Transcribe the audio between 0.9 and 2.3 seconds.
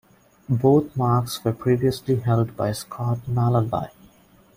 marks were previously